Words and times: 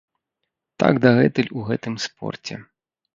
Так 0.83 0.93
дагэтуль 1.03 1.51
у 1.59 1.65
гэтым 1.67 1.93
спорце. 2.07 2.59